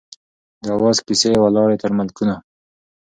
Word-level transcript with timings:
د 0.63 0.65
آواز 0.77 0.97
کیسې 1.05 1.27
یې 1.33 1.39
ولاړې 1.43 1.77
تر 1.83 1.91
ملکونو 1.99 2.35